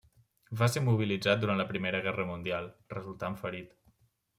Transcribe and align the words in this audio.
Va 0.61 0.69
ser 0.75 0.83
mobilitzat 0.85 1.45
durant 1.45 1.61
la 1.63 1.67
Primera 1.75 2.03
Guerra 2.09 2.29
Mundial, 2.33 2.75
resultant 2.99 3.41
ferit. 3.45 3.83